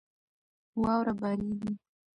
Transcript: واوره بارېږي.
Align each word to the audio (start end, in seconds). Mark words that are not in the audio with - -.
واوره 0.81 1.13
بارېږي. 1.19 1.71